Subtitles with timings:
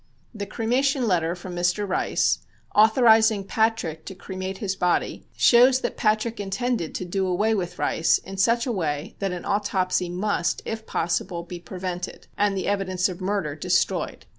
[0.33, 1.87] The cremation letter from Mr.
[1.87, 2.39] Rice,
[2.73, 8.17] authorizing Patrick to cremate his body, shows that Patrick intended to do away with Rice
[8.17, 13.09] in such a way that an autopsy must, if possible, be prevented and the evidence
[13.09, 14.25] of murder destroyed.